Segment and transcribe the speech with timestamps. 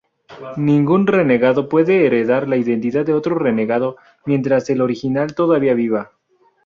[0.57, 6.09] Ningún renegado puede heredar la identidad de otro renegado, mientras el original todavía viva.